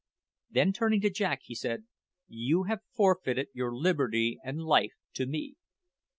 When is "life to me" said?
4.65-5.57